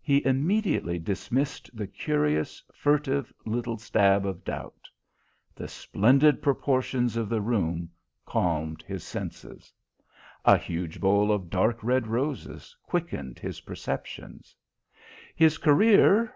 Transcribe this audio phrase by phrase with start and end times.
[0.00, 4.88] He immediately dismissed the curious, furtive little stab of doubt.
[5.54, 7.90] The splendid proportions of the room
[8.24, 9.74] calmed his senses.
[10.46, 14.56] A huge bowl of dark red roses quickened his perceptions.
[15.36, 16.34] His career....